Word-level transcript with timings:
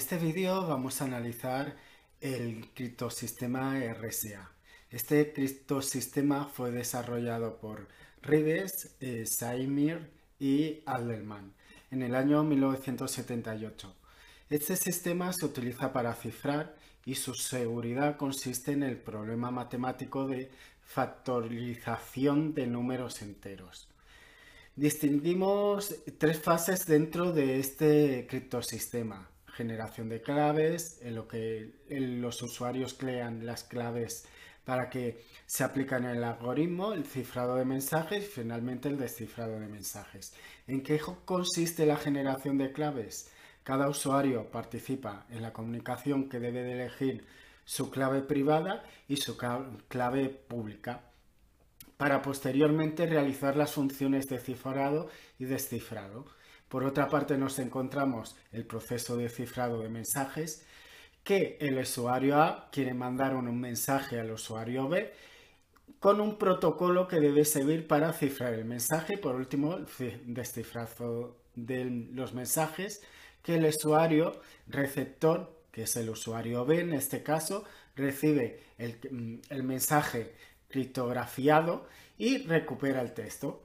Este 0.00 0.16
vídeo 0.16 0.66
vamos 0.66 1.02
a 1.02 1.04
analizar 1.04 1.76
el 2.22 2.70
criptosistema 2.72 3.78
RSA. 3.78 4.50
Este 4.90 5.30
criptosistema 5.34 6.46
fue 6.46 6.70
desarrollado 6.70 7.58
por 7.58 7.86
Rives, 8.22 8.96
eh, 9.00 9.26
Saimir 9.26 10.10
y 10.38 10.80
Alderman 10.86 11.52
en 11.90 12.00
el 12.00 12.14
año 12.14 12.42
1978. 12.42 13.94
Este 14.48 14.74
sistema 14.74 15.34
se 15.34 15.44
utiliza 15.44 15.92
para 15.92 16.14
cifrar 16.14 16.74
y 17.04 17.16
su 17.16 17.34
seguridad 17.34 18.16
consiste 18.16 18.72
en 18.72 18.84
el 18.84 18.96
problema 18.96 19.50
matemático 19.50 20.26
de 20.26 20.50
factorización 20.82 22.54
de 22.54 22.66
números 22.66 23.20
enteros. 23.20 23.86
Distinguimos 24.76 25.94
tres 26.16 26.40
fases 26.40 26.86
dentro 26.86 27.32
de 27.32 27.60
este 27.60 28.26
criptosistema 28.26 29.29
generación 29.60 30.08
de 30.08 30.22
claves, 30.22 30.98
en 31.02 31.14
lo 31.14 31.28
que 31.28 31.74
los 31.90 32.40
usuarios 32.40 32.94
crean 32.94 33.44
las 33.44 33.62
claves 33.62 34.24
para 34.64 34.88
que 34.88 35.22
se 35.44 35.64
aplican 35.64 36.04
el 36.04 36.24
algoritmo, 36.24 36.94
el 36.94 37.04
cifrado 37.04 37.56
de 37.56 37.66
mensajes 37.66 38.24
y 38.24 38.26
finalmente 38.40 38.88
el 38.88 38.96
descifrado 38.96 39.60
de 39.60 39.68
mensajes. 39.68 40.32
¿En 40.66 40.82
qué 40.82 40.98
consiste 41.26 41.84
la 41.84 41.96
generación 41.96 42.56
de 42.56 42.72
claves? 42.72 43.30
Cada 43.62 43.90
usuario 43.90 44.50
participa 44.50 45.26
en 45.28 45.42
la 45.42 45.52
comunicación 45.52 46.30
que 46.30 46.40
debe 46.40 46.62
de 46.62 46.72
elegir 46.72 47.26
su 47.66 47.90
clave 47.90 48.22
privada 48.22 48.82
y 49.08 49.16
su 49.18 49.36
clave 49.88 50.28
pública 50.30 51.02
para 51.98 52.22
posteriormente 52.22 53.04
realizar 53.04 53.56
las 53.58 53.74
funciones 53.74 54.26
de 54.26 54.38
cifrado 54.38 55.10
y 55.38 55.44
descifrado. 55.44 56.24
Por 56.70 56.84
otra 56.84 57.08
parte 57.08 57.36
nos 57.36 57.58
encontramos 57.58 58.36
el 58.52 58.64
proceso 58.64 59.16
de 59.16 59.28
cifrado 59.28 59.80
de 59.80 59.88
mensajes 59.88 60.64
que 61.24 61.58
el 61.60 61.76
usuario 61.76 62.40
A 62.40 62.70
quiere 62.70 62.94
mandar 62.94 63.34
un 63.34 63.60
mensaje 63.60 64.20
al 64.20 64.30
usuario 64.30 64.88
B 64.88 65.12
con 65.98 66.20
un 66.20 66.38
protocolo 66.38 67.08
que 67.08 67.18
debe 67.18 67.44
servir 67.44 67.88
para 67.88 68.12
cifrar 68.12 68.54
el 68.54 68.64
mensaje. 68.64 69.18
Por 69.18 69.34
último, 69.34 69.78
el 69.78 69.86
descifrado 70.26 71.36
de 71.56 71.86
los 72.12 72.34
mensajes 72.34 73.02
que 73.42 73.56
el 73.56 73.64
usuario 73.64 74.40
receptor, 74.68 75.52
que 75.72 75.82
es 75.82 75.96
el 75.96 76.08
usuario 76.08 76.64
B 76.64 76.82
en 76.82 76.92
este 76.92 77.24
caso, 77.24 77.64
recibe 77.96 78.62
el, 78.78 78.96
mm, 79.10 79.40
el 79.50 79.64
mensaje 79.64 80.36
criptografiado 80.68 81.88
y 82.16 82.46
recupera 82.46 83.02
el 83.02 83.12
texto. 83.12 83.64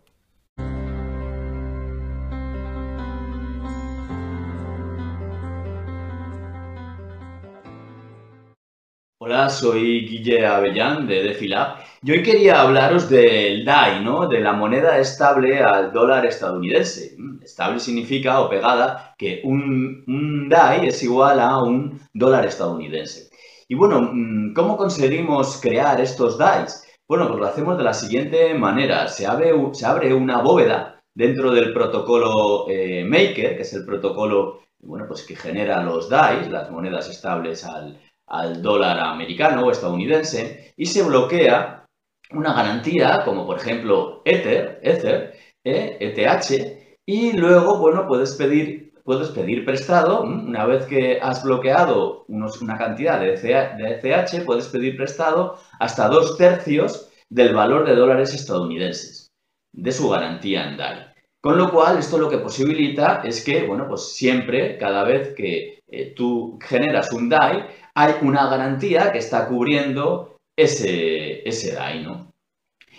Hola, 9.25 9.50
soy 9.50 10.06
Guille 10.08 10.46
Avellán 10.46 11.08
de 11.08 11.24
DefiLab 11.24 11.78
y 12.03 12.12
hoy 12.12 12.22
quería 12.22 12.62
hablaros 12.62 13.09
del 13.09 13.66
DAI, 13.66 14.03
¿no? 14.03 14.28
De 14.28 14.40
la 14.40 14.53
moneda 14.53 15.00
estable 15.00 15.63
al 15.63 15.91
dólar 15.91 16.28
estadounidense. 16.28 17.18
Estable 17.41 17.80
significa, 17.80 18.40
o 18.41 18.47
pegada, 18.47 19.16
que 19.18 19.41
un, 19.44 20.47
DAI 20.47 20.90
es 20.90 21.02
igual 21.02 21.40
a 21.40 21.58
un 21.58 22.00
dólar 22.13 22.46
estadounidense. 22.46 23.31
Y 23.68 23.74
bueno, 23.74 24.12
mm, 24.13 24.53
¿cómo 24.53 24.78
conseguimos 24.78 25.59
crear 25.59 26.00
estos 26.00 26.38
DAIs? 26.38 26.86
Bueno, 27.07 27.28
pues 27.28 27.40
lo 27.40 27.47
hacemos 27.47 27.80
de 27.80 27.84
la 27.84 27.96
siguiente 27.96 28.53
manera. 28.53 29.07
Se 29.07 29.25
abre, 29.25 29.53
se 29.74 29.88
abre 29.88 30.13
una 30.13 30.44
bóveda 30.44 31.02
dentro 31.16 31.52
del 31.52 31.74
protocolo 31.74 32.69
eh, 32.69 33.03
Maker, 33.03 33.56
que 33.56 33.63
es 33.63 33.74
el 33.74 33.88
protocolo 33.88 34.59
bueno, 34.78 35.06
pues 35.07 35.24
que 35.24 35.36
genera 35.36 35.81
los 35.81 36.09
DAIs, 36.09 36.47
las 36.52 36.69
monedas 36.69 37.09
estables 37.09 37.66
al, 37.66 38.00
al 38.28 38.62
dólar 38.62 39.00
americano 39.00 39.66
o 39.66 39.72
estadounidense 39.72 40.74
y 40.78 40.86
se 40.86 41.03
bloquea 41.03 41.86
una 42.31 42.53
garantía 42.53 43.22
como 43.24 43.46
por 43.46 43.58
ejemplo 43.58 44.22
Ether, 44.25 44.80
Ether, 44.84 45.36
ETH 45.63 46.52
e 46.52 46.86
y 47.08 47.34
luego, 47.34 47.78
bueno, 47.78 48.08
puedes 48.08 48.34
pedir, 48.34 48.94
puedes 49.03 49.30
pedir 49.30 49.63
prestado, 49.63 50.24
una 50.24 50.66
vez 50.66 50.86
que 50.88 51.19
has 51.22 51.44
bloqueado 51.44 52.25
unos, 52.28 52.62
una 52.62 52.78
cantidad 52.80 53.19
de, 53.19 53.34
ETH, 53.34 54.44
puedes 54.44 54.68
pedir 54.69 54.97
prestado 54.97 55.59
hasta 55.80 56.07
dos 56.07 56.36
tercios 56.36 57.12
del 57.30 57.53
valor 57.53 57.86
de 57.86 57.96
dólares 57.96 58.34
estadounidenses 58.34 59.31
de 59.72 59.92
su 59.92 60.09
garantía 60.09 60.68
en 60.68 60.78
DAI. 60.78 61.13
Con 61.42 61.59
lo 61.59 61.69
cual, 61.69 62.00
esto 62.00 62.18
lo 62.18 62.28
que 62.28 62.40
posibilita 62.40 63.22
es 63.24 63.46
que, 63.46 63.68
bueno, 63.68 63.88
pues 63.88 64.16
siempre, 64.16 64.78
cada 64.80 65.03
vez 65.03 65.36
que 65.36 65.75
eh, 65.88 66.13
tú 66.16 66.57
generas 66.62 67.12
un 67.12 67.29
DAI, 67.29 67.66
hay 67.94 68.13
una 68.22 68.47
garantía 68.50 69.12
que 69.12 69.19
está 69.19 69.47
cubriendo 69.47 70.38
ese, 70.56 71.47
ese 71.47 71.73
DAI, 71.73 72.03
¿no? 72.03 72.31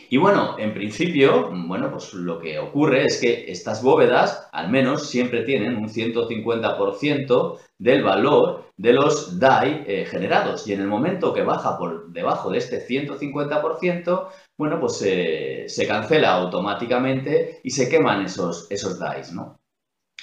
Y 0.08 0.18
bueno, 0.18 0.56
en 0.58 0.72
principio, 0.72 1.50
bueno, 1.66 1.90
pues 1.90 2.14
lo 2.14 2.38
que 2.38 2.60
ocurre 2.60 3.04
es 3.06 3.20
que 3.20 3.50
estas 3.50 3.82
bóvedas, 3.82 4.48
al 4.52 4.70
menos, 4.70 5.08
siempre 5.10 5.42
tienen 5.42 5.76
un 5.76 5.88
150% 5.88 7.58
del 7.78 8.04
valor 8.04 8.70
de 8.76 8.92
los 8.92 9.40
DAI 9.40 9.84
eh, 9.86 10.06
generados. 10.06 10.68
Y 10.68 10.74
en 10.74 10.82
el 10.82 10.86
momento 10.86 11.34
que 11.34 11.42
baja 11.42 11.76
por 11.76 12.12
debajo 12.12 12.50
de 12.50 12.58
este 12.58 12.86
150%, 12.86 14.28
bueno, 14.56 14.78
pues 14.78 14.98
se 14.98 15.86
cancela 15.88 16.34
automáticamente 16.34 17.60
y 17.64 17.70
se 17.70 17.88
queman 17.88 18.24
esos, 18.24 18.68
esos 18.70 19.00
DAIs, 19.00 19.32
¿no? 19.32 19.58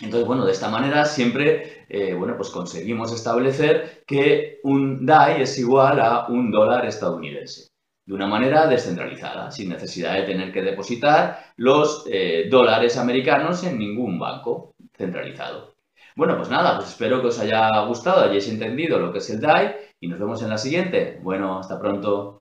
Entonces, 0.02 0.28
bueno, 0.28 0.46
de 0.46 0.52
esta 0.52 0.70
manera 0.70 1.06
siempre, 1.06 1.86
eh, 1.88 2.14
bueno, 2.14 2.36
pues 2.36 2.50
conseguimos 2.50 3.14
establecer 3.14 4.04
que 4.08 4.60
un 4.64 5.06
DAI 5.06 5.44
es 5.44 5.58
igual 5.60 6.00
a 6.00 6.28
un 6.28 6.52
dólar 6.52 6.86
estadounidense, 6.86 7.68
de 8.06 8.14
una 8.14 8.28
manera 8.28 8.66
descentralizada, 8.68 9.52
sin 9.52 9.70
necesidad 9.70 10.16
de 10.16 10.24
tener 10.24 10.52
que 10.52 10.64
depositar 10.64 11.54
los 11.58 12.06
eh, 12.10 12.48
dólares 12.50 12.98
americanos 12.98 13.64
en 13.64 13.78
ningún 13.78 14.18
banco 14.18 14.74
centralizado. 14.98 15.74
Bueno, 16.16 16.38
pues 16.38 16.50
nada, 16.50 16.78
pues 16.78 16.90
espero 16.90 17.22
que 17.22 17.28
os 17.28 17.40
haya 17.40 17.86
gustado, 17.88 18.22
hayáis 18.22 18.48
entendido 18.48 19.00
lo 19.00 19.12
que 19.12 19.20
es 19.20 19.30
el 19.30 19.42
DAI 19.42 19.76
y 20.00 20.08
nos 20.08 20.20
vemos 20.20 20.42
en 20.42 20.50
la 20.50 20.58
siguiente. 20.58 21.20
Bueno, 21.22 21.60
hasta 21.60 21.80
pronto. 21.80 22.40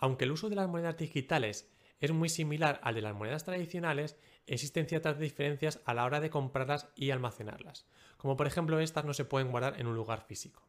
Aunque 0.00 0.24
el 0.24 0.32
uso 0.32 0.48
de 0.48 0.56
las 0.56 0.68
monedas 0.68 0.96
digitales 0.96 1.70
es 2.00 2.10
muy 2.12 2.30
similar 2.30 2.80
al 2.82 2.94
de 2.94 3.02
las 3.02 3.14
monedas 3.14 3.44
tradicionales, 3.44 4.16
existen 4.46 4.88
ciertas 4.88 5.18
diferencias 5.18 5.80
a 5.84 5.92
la 5.92 6.06
hora 6.06 6.20
de 6.20 6.30
comprarlas 6.30 6.88
y 6.96 7.10
almacenarlas, 7.10 7.86
como 8.16 8.36
por 8.36 8.46
ejemplo 8.46 8.80
estas 8.80 9.04
no 9.04 9.12
se 9.12 9.26
pueden 9.26 9.50
guardar 9.50 9.78
en 9.78 9.86
un 9.86 9.94
lugar 9.94 10.22
físico. 10.22 10.66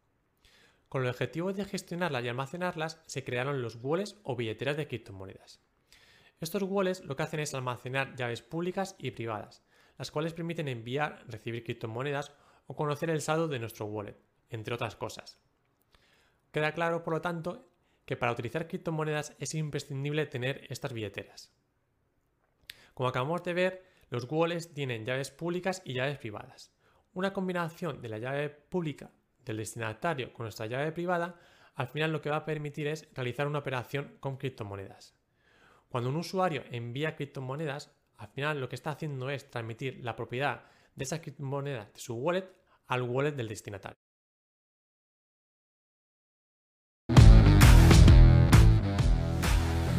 Con 0.90 1.04
el 1.04 1.10
objetivo 1.10 1.54
de 1.54 1.64
gestionarlas 1.64 2.26
y 2.26 2.28
almacenarlas, 2.28 3.02
se 3.06 3.24
crearon 3.24 3.62
los 3.62 3.78
wallets 3.82 4.18
o 4.24 4.36
billeteras 4.36 4.76
de 4.76 4.90
criptomonedas. 4.90 5.62
Estos 6.42 6.64
wallets 6.64 7.06
lo 7.06 7.16
que 7.16 7.24
hacen 7.24 7.40
es 7.40 7.54
almacenar 7.54 8.16
llaves 8.18 8.42
públicas 8.42 8.96
y 9.00 9.12
privadas, 9.12 9.64
las 9.98 10.12
cuales 10.12 10.34
permiten 10.34 10.68
enviar, 10.68 11.24
recibir 11.28 11.64
criptomonedas 11.64 12.34
o 12.68 12.76
conocer 12.76 13.10
el 13.10 13.22
saldo 13.22 13.48
de 13.48 13.60
nuestro 13.60 13.86
wallet, 13.86 14.18
entre 14.50 14.74
otras 14.74 14.98
cosas. 14.98 15.40
Queda 16.52 16.74
claro, 16.74 17.04
por 17.04 17.14
lo 17.14 17.22
tanto, 17.22 17.71
que 18.06 18.18
para 18.18 18.32
utilizar 18.32 18.68
criptomonedas 18.68 19.36
es 19.40 19.54
imprescindible 19.54 20.26
tener 20.26 20.66
estas 20.70 20.94
billeteras. 20.94 21.54
Como 22.94 23.10
acabamos 23.10 23.44
de 23.44 23.54
ver, 23.54 23.86
los 24.10 24.28
wallets 24.30 24.74
tienen 24.74 25.06
llaves 25.06 25.32
públicas 25.32 25.82
y 25.86 25.94
llaves 25.94 26.18
privadas. 26.18 26.74
Una 27.14 27.34
combinación 27.34 28.02
de 28.02 28.10
la 28.10 28.18
llave 28.18 28.50
pública 28.50 29.12
del 29.46 29.58
destinatario 29.58 30.34
con 30.34 30.44
nuestra 30.44 30.66
llave 30.66 30.92
privada, 30.92 31.40
al 31.76 31.88
final 31.88 32.12
lo 32.12 32.22
que 32.22 32.30
va 32.30 32.38
a 32.38 32.46
permitir 32.46 32.88
es 32.88 33.08
realizar 33.14 33.48
una 33.48 33.60
operación 33.60 34.18
con 34.20 34.38
criptomonedas. 34.38 35.16
Cuando 35.90 36.10
un 36.10 36.18
usuario 36.18 36.64
envía 36.72 37.16
criptomonedas, 37.16 37.92
al 38.18 38.28
final 38.28 38.60
lo 38.60 38.70
que 38.70 38.76
está 38.76 38.92
haciendo 38.92 39.30
es 39.30 39.50
transmitir 39.50 40.00
la 40.04 40.16
propiedad 40.16 40.66
de 40.96 41.04
esa 41.04 41.22
criptomoneda 41.22 41.86
de 41.86 42.00
su 42.00 42.16
wallet 42.16 42.48
al 42.88 43.04
wallet 43.04 43.32
del 43.32 43.48
destinatario. 43.48 43.98